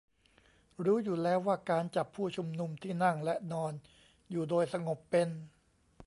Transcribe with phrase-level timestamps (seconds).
[0.85, 3.73] รู้อยู่แล้วว่าการจับผู้ชุมนุมที่นั่งและนอน
[4.29, 5.29] อยู่โดยสงบเป็น